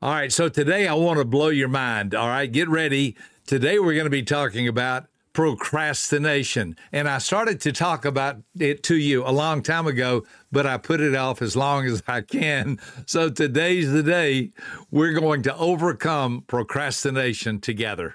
[0.00, 2.14] All right, so today I want to blow your mind.
[2.14, 3.16] All right, get ready.
[3.48, 6.76] Today we're going to be talking about procrastination.
[6.92, 10.76] And I started to talk about it to you a long time ago, but I
[10.76, 12.78] put it off as long as I can.
[13.06, 14.52] So today's the day
[14.92, 18.14] we're going to overcome procrastination together.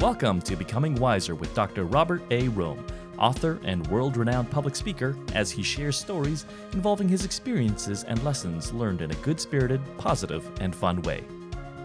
[0.00, 1.84] Welcome to Becoming Wiser with Dr.
[1.84, 2.48] Robert A.
[2.48, 2.82] Rohm
[3.20, 8.72] author and world renowned public speaker, as he shares stories involving his experiences and lessons
[8.72, 11.22] learned in a good spirited, positive, and fun way.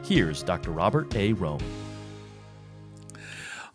[0.04, 0.72] Here's Dr.
[0.72, 1.34] Robert A.
[1.34, 1.62] Rohm.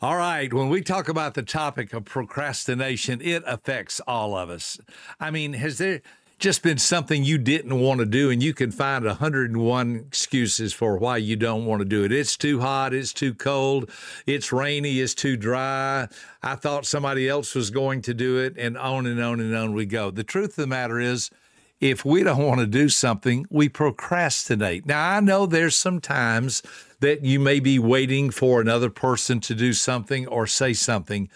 [0.03, 4.79] All right, when we talk about the topic of procrastination, it affects all of us.
[5.21, 6.01] I mean, has there
[6.41, 10.97] just been something you didn't want to do, and you can find 101 excuses for
[10.97, 12.11] why you don't want to do it.
[12.11, 13.91] It's too hot, it's too cold,
[14.27, 16.09] it's rainy, it's too dry.
[16.43, 19.75] I thought somebody else was going to do it, and on and on and on
[19.75, 20.11] we go.
[20.11, 21.31] The truth of the matter is,
[21.79, 24.87] if we don't want to do something, we procrastinate.
[24.87, 26.63] Now, I know there's some times
[27.01, 31.31] that you may be waiting for another person to do something or say something.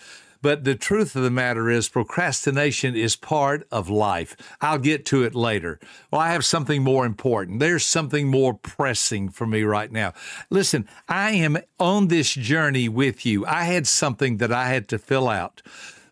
[0.44, 4.36] But the truth of the matter is, procrastination is part of life.
[4.60, 5.80] I'll get to it later.
[6.10, 7.60] Well, I have something more important.
[7.60, 10.12] There's something more pressing for me right now.
[10.50, 13.46] Listen, I am on this journey with you.
[13.46, 15.62] I had something that I had to fill out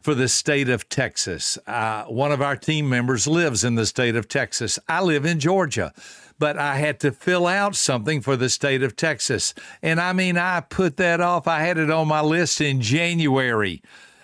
[0.01, 1.59] for the state of Texas.
[1.67, 4.79] Uh, one of our team members lives in the state of Texas.
[4.89, 5.93] I live in Georgia
[6.39, 9.55] but I had to fill out something for the state of Texas.
[9.81, 11.47] And I mean, I put that off.
[11.47, 13.81] I had it on my list in January.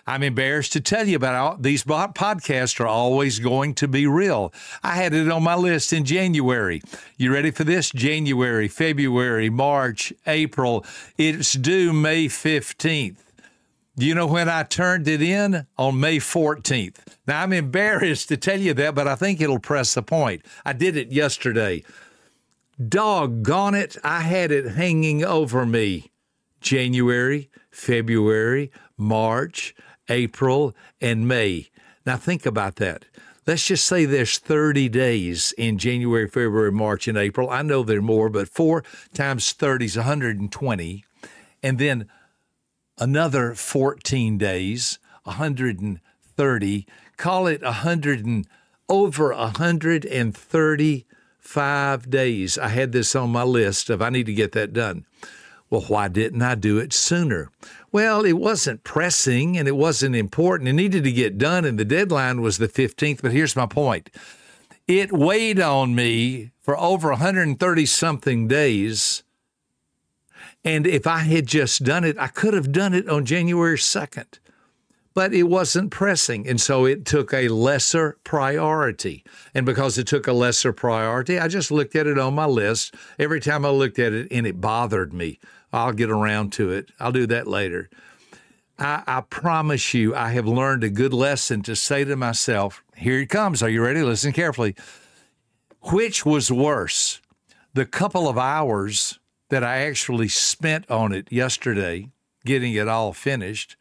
[0.09, 4.55] I'm embarrassed to tell you about these podcasts are always going to be real.
[4.83, 6.81] I had it on my list in January.
[7.19, 7.91] You ready for this?
[7.91, 10.87] January, February, March, April.
[11.19, 13.19] It's due May 15th.
[13.99, 15.67] Do you know when I turned it in?
[15.77, 17.01] On May 14th.
[17.27, 20.41] Now, I'm embarrassed to tell you that, but I think it'll press the point.
[20.65, 21.85] I did it yesterday.
[22.83, 26.13] Doggone it, I had it hanging over me.
[26.63, 29.75] January, February, March,
[30.09, 31.69] April, and May.
[32.07, 33.05] Now, think about that.
[33.47, 37.49] Let's just say there's 30 days in January, February, March, and April.
[37.49, 41.05] I know there are more, but four times 30 is 120.
[41.63, 42.11] And then
[42.99, 46.87] another 14 days, 130.
[47.17, 48.47] Call it 100 and
[48.89, 52.59] over 135 days.
[52.59, 55.07] I had this on my list of I need to get that done.
[55.71, 57.51] Well, why didn't I do it sooner?
[57.93, 60.69] Well, it wasn't pressing and it wasn't important.
[60.69, 63.21] It needed to get done, and the deadline was the 15th.
[63.23, 64.11] But here's my point
[64.87, 69.23] it weighed on me for over 130 something days.
[70.65, 74.39] And if I had just done it, I could have done it on January 2nd.
[75.19, 76.47] But it wasn't pressing.
[76.47, 79.25] And so it took a lesser priority.
[79.53, 82.95] And because it took a lesser priority, I just looked at it on my list
[83.19, 85.41] every time I looked at it and it bothered me.
[85.73, 86.93] I'll get around to it.
[87.01, 87.91] I'll do that later.
[88.79, 93.19] I, I, promise you, I have learned a good lesson to say to myself, here
[93.19, 93.61] it comes.
[93.61, 94.03] Are you ready?
[94.05, 94.77] Listen carefully.
[95.91, 97.21] Which was worse,
[97.75, 99.19] the couple of hours
[99.49, 102.09] that I actually spent on it yesterday,
[102.45, 103.77] getting it all finished,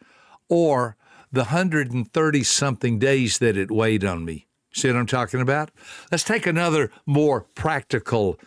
[0.49, 0.97] or
[1.31, 4.47] the 130 something days that it weighed on me?
[4.73, 5.71] See what I'm talking about?
[6.11, 8.39] Let's take another more practical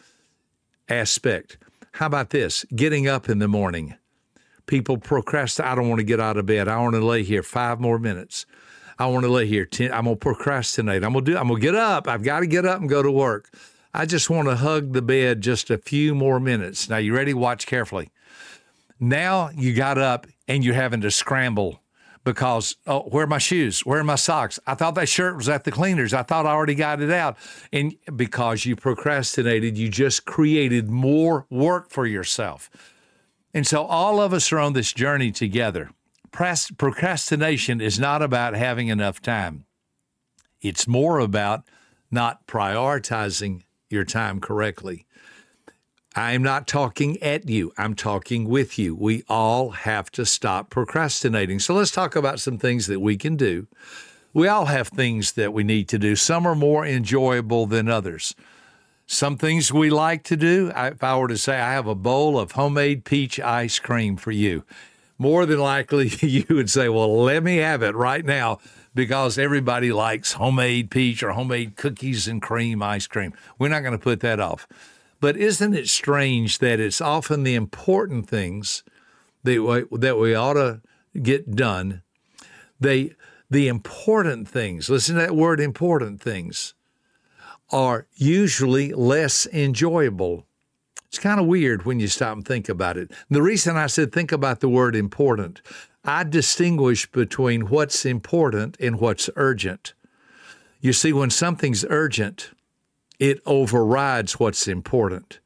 [0.89, 1.59] aspect.
[1.93, 2.65] How about this?
[2.75, 3.97] Getting up in the morning.
[4.67, 5.71] People procrastinate.
[5.71, 6.69] I don't want to get out of bed.
[6.69, 8.47] I want to lay here five more minutes.
[8.99, 9.65] I want to lay here.
[9.65, 11.03] 10, I'm going to procrastinate.
[11.03, 12.07] I'm going to do, I'm going to get up.
[12.07, 13.51] I've got to get up and go to work.
[13.93, 16.89] I just want to hug the bed just a few more minutes.
[16.89, 17.35] Now, you ready?
[17.35, 18.11] Watch carefully.
[19.01, 21.81] Now you got up and you're having to scramble
[22.25, 23.85] because oh, where are my shoes?
[23.87, 24.59] Where are my socks?
[24.67, 26.13] I thought that shirt was at the cleaners.
[26.13, 27.37] I thought I already got it out.
[27.73, 32.71] And because you procrastinated, you just created more work for yourself.
[33.55, 35.91] And so all of us are on this journey together.
[36.31, 39.65] Procrastination is not about having enough time.
[40.61, 41.65] It's more about
[42.11, 45.07] not prioritizing your time correctly.
[46.17, 48.97] I'm not talking at you, I'm talking with you.
[48.97, 51.61] We all have to stop procrastinating.
[51.61, 53.69] So let's talk about some things that we can do.
[54.33, 58.35] We all have things that we need to do, some are more enjoyable than others.
[59.07, 62.39] Some things we like to do, if I were to say, I have a bowl
[62.39, 64.65] of homemade peach ice cream for you,
[65.19, 68.61] more than likely you would say, Well, let me have it right now
[68.95, 73.33] because everybody likes homemade peach or homemade cookies and cream ice cream.
[73.59, 74.69] We're not going to put that off.
[75.21, 78.83] But isn't it strange that it's often the important things
[79.45, 80.81] that we, that we ought to
[81.23, 82.03] get done?
[82.81, 83.15] They
[83.51, 84.89] the important things.
[84.89, 86.75] Listen to that word important things
[87.71, 90.47] are usually less enjoyable.
[91.09, 93.11] It's kind of weird when you stop and think about it.
[93.29, 95.61] The reason I said think about the word important,
[96.05, 99.93] I distinguish between what's important and what's urgent.
[100.81, 102.51] You see, when something's urgent,
[103.21, 105.39] it overrides what's important.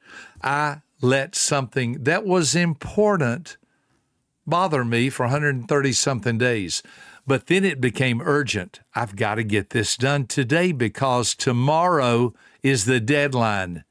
[0.43, 3.59] I let something that was important
[4.47, 6.83] bother me for 130 something days.
[7.27, 8.81] But then it became urgent.
[8.95, 13.85] I've got to get this done today because tomorrow is the deadline.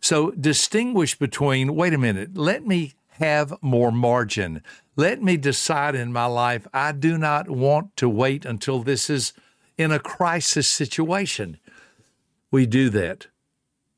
[0.00, 4.62] So distinguish between, wait a minute, let me have more margin.
[4.96, 9.32] Let me decide in my life, I do not want to wait until this is
[9.76, 11.58] in a crisis situation.
[12.50, 13.28] We do that.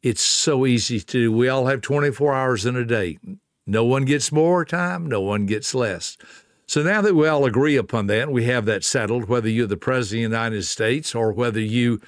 [0.03, 1.33] It's so easy to do.
[1.33, 3.19] We all have 24 hours in a day.
[3.67, 6.19] No one gets more time, no one gets less.
[6.67, 9.77] So now that we all agree upon that, we have that settled, whether you're the
[9.77, 12.01] President of the United States or whether you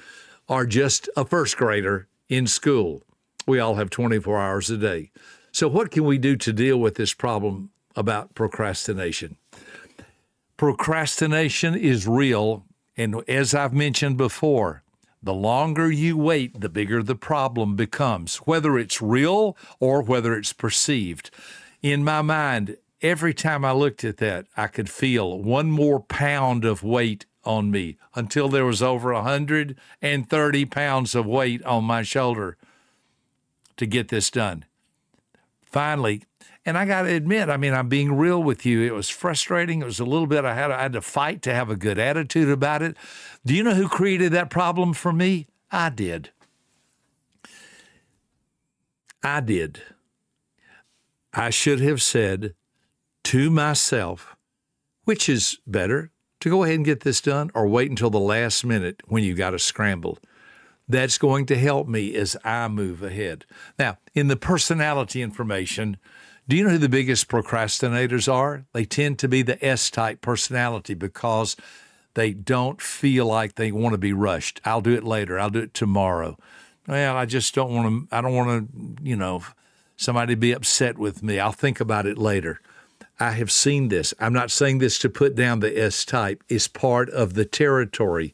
[0.49, 3.03] are just a first grader in school,
[3.47, 5.11] we all have 24 hours a day.
[5.51, 9.37] So, what can we do to deal with this problem about procrastination?
[10.57, 12.65] Procrastination is real.
[12.97, 14.83] And as I've mentioned before,
[15.25, 20.53] the longer you wait, the bigger the problem becomes, whether it's real or whether it's
[20.53, 21.31] perceived.
[21.81, 26.63] In my mind, every time I looked at that, I could feel one more pound
[26.63, 32.55] of weight on me until there was over 130 pounds of weight on my shoulder
[33.77, 34.65] to get this done.
[35.63, 36.23] Finally,
[36.65, 38.81] and I got to admit, I mean, I'm being real with you.
[38.81, 39.81] It was frustrating.
[39.81, 41.99] It was a little bit, I had, I had to fight to have a good
[41.99, 42.97] attitude about it.
[43.45, 45.47] Do you know who created that problem for me?
[45.71, 46.31] I did.
[49.23, 49.81] I did.
[51.33, 52.55] I should have said
[53.25, 54.35] to myself,
[55.03, 58.63] which is better, to go ahead and get this done or wait until the last
[58.63, 60.19] minute when you got to scramble?
[60.87, 63.45] That's going to help me as I move ahead.
[63.79, 65.97] Now, in the personality information,
[66.47, 68.65] do you know who the biggest procrastinators are?
[68.73, 71.55] They tend to be the S type personality because
[72.13, 74.61] they don't feel like they want to be rushed.
[74.63, 75.39] I'll do it later.
[75.39, 76.37] I'll do it tomorrow.
[76.87, 79.43] Well, I just don't want to, I don't want to, you know,
[79.97, 81.39] somebody be upset with me.
[81.39, 82.61] I'll think about it later.
[83.19, 84.13] I have seen this.
[84.19, 88.33] I'm not saying this to put down the S type, it's part of the territory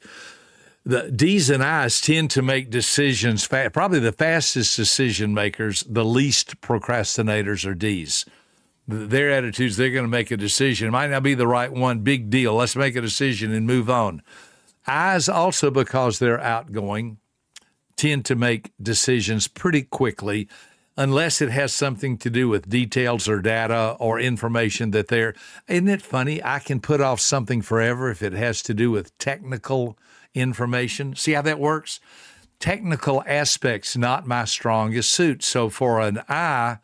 [0.84, 3.74] the D's and I's tend to make decisions fast.
[3.74, 8.26] Probably the fastest decision makers, the least procrastinators are D's.
[8.88, 10.88] Their attitudes, they're going to make a decision.
[10.88, 12.56] It might not be the right one, big deal.
[12.56, 14.24] Let's make a decision and move on.
[14.88, 17.18] I's also, because they're outgoing,
[17.96, 20.50] tend to make decisions pretty quickly
[20.98, 25.36] unless it has something to do with details or data or information that they're.
[25.68, 26.44] Isn't it funny?
[26.44, 29.98] I can put off something forever if it has to do with technical
[30.34, 31.16] information.
[31.16, 32.00] See how that works?
[32.60, 35.44] Technical aspects, not my strongest suit.
[35.44, 36.78] So for an I,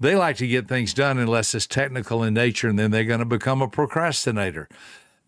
[0.00, 3.20] they like to get things done unless it's technical in nature, and then they're going
[3.20, 4.68] to become a procrastinator.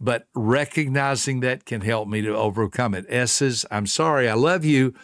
[0.00, 3.06] But recognizing that can help me to overcome it.
[3.08, 4.94] S's, I'm sorry, I love you.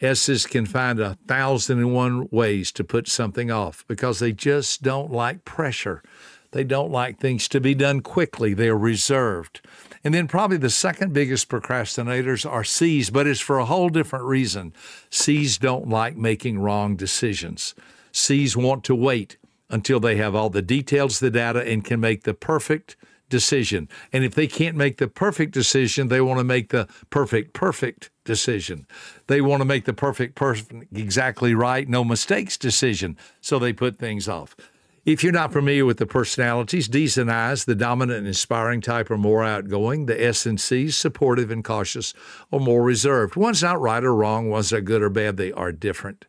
[0.00, 4.82] S's can find a thousand and one ways to put something off because they just
[4.82, 6.02] don't like pressure.
[6.50, 8.52] They don't like things to be done quickly.
[8.52, 9.60] They're reserved.
[10.04, 14.24] And then probably the second biggest procrastinators are C's, but it's for a whole different
[14.24, 14.72] reason.
[15.10, 17.74] C's don't like making wrong decisions.
[18.10, 19.36] C's want to wait
[19.70, 22.96] until they have all the details, the data, and can make the perfect
[23.28, 23.88] decision.
[24.12, 28.10] And if they can't make the perfect decision, they want to make the perfect, perfect
[28.24, 28.86] decision.
[29.26, 33.16] They want to make the perfect, perfect, exactly right, no mistakes decision.
[33.40, 34.54] So they put things off.
[35.04, 39.10] If you're not familiar with the personalities, D's and I's, the dominant and inspiring type,
[39.10, 40.06] are more outgoing.
[40.06, 42.14] The S and C's, supportive and cautious,
[42.52, 43.34] are more reserved.
[43.34, 46.26] One's not right or wrong, one's not good or bad, they are different.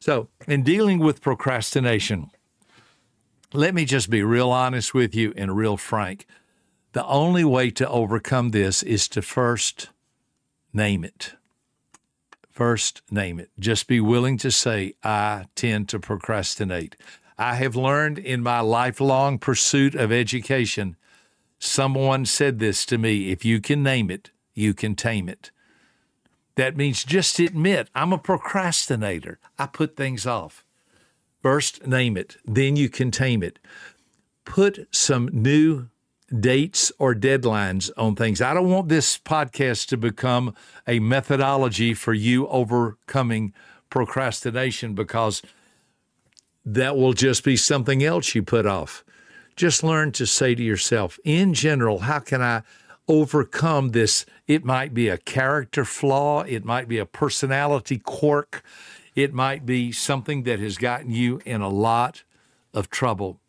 [0.00, 2.30] So, in dealing with procrastination,
[3.52, 6.26] let me just be real honest with you and real frank.
[6.92, 9.90] The only way to overcome this is to first
[10.72, 11.34] name it.
[12.50, 13.50] First, name it.
[13.58, 16.96] Just be willing to say, I tend to procrastinate.
[17.38, 20.96] I have learned in my lifelong pursuit of education,
[21.58, 25.50] someone said this to me if you can name it, you can tame it.
[26.54, 29.38] That means just admit I'm a procrastinator.
[29.58, 30.64] I put things off.
[31.42, 33.58] First, name it, then you can tame it.
[34.44, 35.88] Put some new
[36.40, 38.40] dates or deadlines on things.
[38.40, 40.54] I don't want this podcast to become
[40.86, 43.52] a methodology for you overcoming
[43.90, 45.42] procrastination because
[46.66, 49.04] that will just be something else you put off.
[49.54, 52.62] Just learn to say to yourself, in general, how can I
[53.08, 54.26] overcome this.
[54.46, 58.62] It might be a character flaw, it might be a personality quirk,
[59.14, 62.24] it might be something that has gotten you in a lot
[62.74, 63.40] of trouble.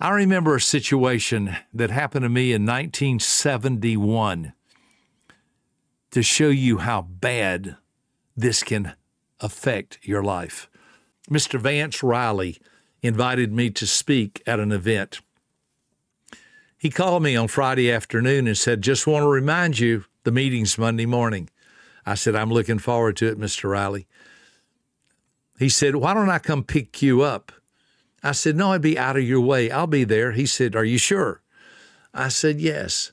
[0.00, 4.52] I remember a situation that happened to me in 1971
[6.10, 7.76] to show you how bad
[8.36, 8.94] this can
[9.40, 10.68] affect your life.
[11.30, 11.58] Mr.
[11.58, 12.58] Vance Riley
[13.02, 15.20] invited me to speak at an event.
[16.78, 20.76] He called me on Friday afternoon and said, Just want to remind you the meeting's
[20.76, 21.48] Monday morning.
[22.04, 23.70] I said, I'm looking forward to it, Mr.
[23.70, 24.06] Riley.
[25.58, 27.52] He said, Why don't I come pick you up?
[28.22, 29.70] I said, No, I'd be out of your way.
[29.70, 30.32] I'll be there.
[30.32, 31.40] He said, Are you sure?
[32.12, 33.12] I said, Yes.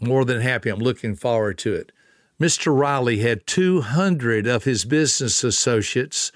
[0.00, 0.70] More than happy.
[0.70, 1.92] I'm looking forward to it.
[2.40, 2.76] Mr.
[2.76, 6.32] Riley had 200 of his business associates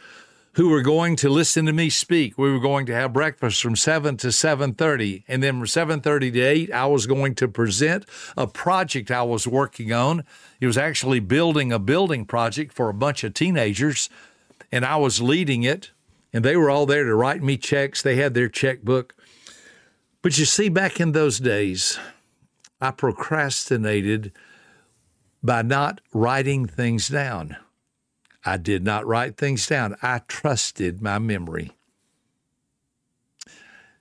[0.54, 2.38] who were going to listen to me speak.
[2.38, 6.40] We were going to have breakfast from 7 to 7:30 and then from 7:30 to
[6.40, 8.04] 8 I was going to present
[8.37, 10.25] a project I was working on.
[10.61, 14.08] It was actually building a building project for a bunch of teenagers
[14.70, 15.90] and I was leading it
[16.32, 18.02] and they were all there to write me checks.
[18.02, 19.14] They had their checkbook.
[20.23, 21.99] But you see back in those days
[22.80, 24.32] I procrastinated
[25.42, 27.56] by not writing things down.
[28.45, 29.97] I did not write things down.
[30.03, 31.73] I trusted my memory.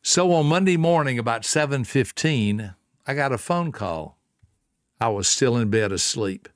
[0.01, 2.75] So on Monday morning about 7:15,
[3.07, 4.17] I got a phone call.
[4.99, 6.49] I was still in bed asleep.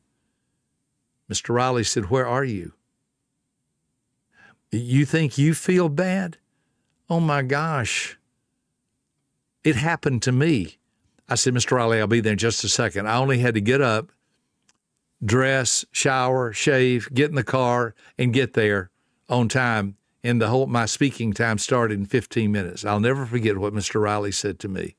[1.32, 1.56] Mr.
[1.56, 2.74] Riley said, "Where are you?"
[4.72, 6.38] You think you feel bad?
[7.10, 8.18] Oh my gosh.
[9.64, 10.78] It happened to me.
[11.30, 11.74] I said, Mr.
[11.74, 13.08] Riley, I'll be there in just a second.
[13.08, 14.12] I only had to get up,
[15.24, 18.90] dress, shower, shave, get in the car, and get there
[19.30, 19.96] on time.
[20.24, 22.84] And the whole my speaking time started in 15 minutes.
[22.84, 24.02] I'll never forget what Mr.
[24.02, 24.96] Riley said to me.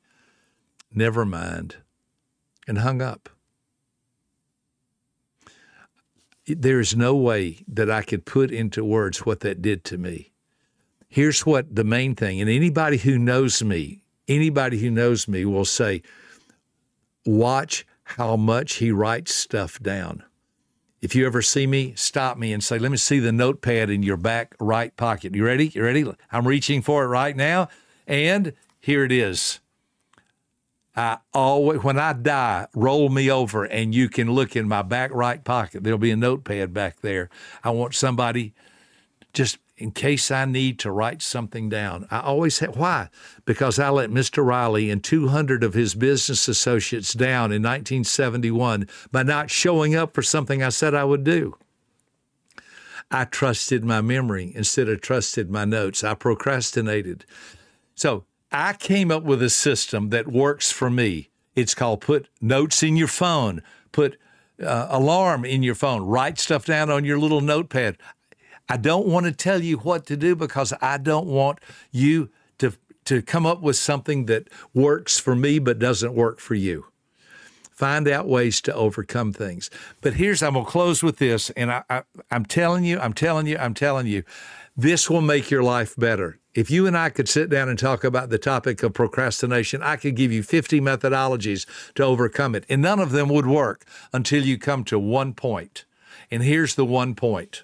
[0.92, 1.76] Never mind.
[2.66, 3.28] And hung up.
[6.46, 10.32] There's no way that I could put into words what that did to me.
[11.08, 15.64] Here's what the main thing, and anybody who knows me, anybody who knows me will
[15.64, 16.02] say,
[17.24, 20.24] watch how much he writes stuff down.
[21.00, 24.02] If you ever see me, stop me and say, Let me see the notepad in
[24.02, 25.34] your back right pocket.
[25.34, 25.68] You ready?
[25.68, 26.10] You ready?
[26.32, 27.68] I'm reaching for it right now.
[28.06, 29.60] And here it is.
[30.96, 35.14] I always, when I die, roll me over and you can look in my back
[35.14, 35.84] right pocket.
[35.84, 37.30] There'll be a notepad back there.
[37.62, 38.52] I want somebody
[39.32, 42.06] just in case I need to write something down.
[42.10, 43.08] I always have, why?
[43.44, 44.44] Because I let Mr.
[44.44, 50.22] Riley and 200 of his business associates down in 1971 by not showing up for
[50.22, 51.56] something I said I would do.
[53.10, 56.04] I trusted my memory instead of trusted my notes.
[56.04, 57.24] I procrastinated.
[57.94, 61.30] So I came up with a system that works for me.
[61.54, 64.18] It's called put notes in your phone, put
[64.62, 67.96] uh, alarm in your phone, write stuff down on your little notepad.
[68.68, 71.58] I don't want to tell you what to do because I don't want
[71.90, 72.72] you to
[73.06, 76.86] to come up with something that works for me but doesn't work for you.
[77.70, 79.70] Find out ways to overcome things.
[80.00, 83.46] But here's I'm gonna close with this, and I, I I'm telling you, I'm telling
[83.46, 84.24] you, I'm telling you,
[84.76, 86.38] this will make your life better.
[86.54, 89.96] If you and I could sit down and talk about the topic of procrastination, I
[89.96, 94.44] could give you 50 methodologies to overcome it, and none of them would work until
[94.44, 95.84] you come to one point.
[96.32, 97.62] And here's the one point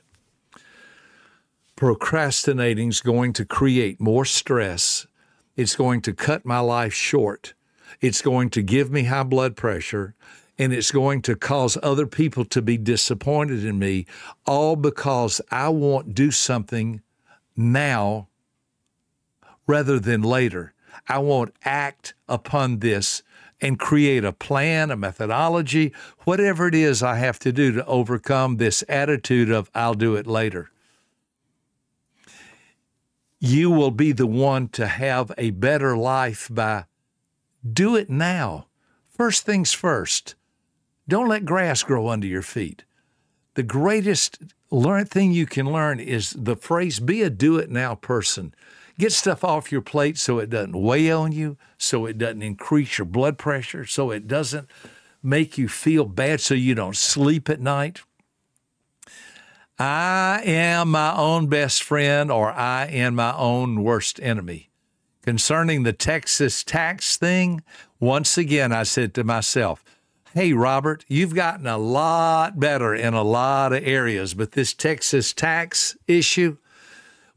[1.76, 5.06] procrastinating is going to create more stress.
[5.56, 7.54] It's going to cut my life short.
[8.00, 10.14] It's going to give me high blood pressure.
[10.56, 14.06] And it's going to cause other people to be disappointed in me,
[14.46, 17.02] all because I won't do something
[17.56, 18.28] now
[19.66, 20.74] rather than later.
[21.08, 23.24] I won't act upon this
[23.60, 28.58] and create a plan, a methodology, whatever it is I have to do to overcome
[28.58, 30.70] this attitude of I'll do it later
[33.44, 36.84] you will be the one to have a better life by
[37.70, 38.66] do it now.
[39.10, 40.34] First things first.
[41.06, 42.84] Don't let grass grow under your feet.
[43.52, 44.38] The greatest
[44.70, 48.54] learn thing you can learn is the phrase be a do it now person.
[48.98, 52.96] Get stuff off your plate so it doesn't weigh on you, so it doesn't increase
[52.96, 54.68] your blood pressure, so it doesn't
[55.22, 58.00] make you feel bad so you don't sleep at night.
[59.78, 64.70] I am my own best friend or I am my own worst enemy.
[65.22, 67.62] Concerning the Texas tax thing,
[67.98, 69.82] once again, I said to myself,
[70.32, 75.32] Hey, Robert, you've gotten a lot better in a lot of areas, but this Texas
[75.32, 76.56] tax issue,